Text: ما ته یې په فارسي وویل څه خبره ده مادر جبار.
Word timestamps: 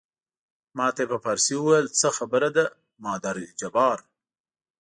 ما 0.77 0.87
ته 0.95 0.99
یې 1.03 1.09
په 1.11 1.17
فارسي 1.23 1.53
وویل 1.57 1.87
څه 1.99 2.07
خبره 2.17 2.49
ده 2.55 2.65
مادر 3.03 3.35
جبار. 3.59 3.97